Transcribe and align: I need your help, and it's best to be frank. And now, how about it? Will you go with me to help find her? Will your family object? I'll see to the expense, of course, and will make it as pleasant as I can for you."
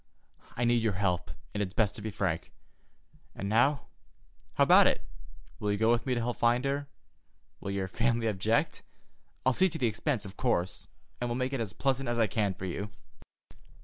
I 0.57 0.65
need 0.65 0.81
your 0.81 0.93
help, 0.93 1.29
and 1.53 1.61
it's 1.61 1.75
best 1.75 1.95
to 1.95 2.01
be 2.01 2.09
frank. 2.09 2.51
And 3.35 3.47
now, 3.47 3.85
how 4.55 4.63
about 4.63 4.87
it? 4.87 5.03
Will 5.59 5.71
you 5.71 5.77
go 5.77 5.91
with 5.91 6.07
me 6.07 6.15
to 6.15 6.19
help 6.19 6.37
find 6.37 6.65
her? 6.65 6.87
Will 7.59 7.69
your 7.69 7.87
family 7.87 8.25
object? 8.27 8.81
I'll 9.45 9.53
see 9.53 9.69
to 9.69 9.77
the 9.77 9.85
expense, 9.85 10.25
of 10.25 10.37
course, 10.37 10.87
and 11.19 11.29
will 11.29 11.35
make 11.35 11.53
it 11.53 11.61
as 11.61 11.73
pleasant 11.73 12.09
as 12.09 12.17
I 12.17 12.25
can 12.25 12.55
for 12.55 12.65
you." 12.65 12.89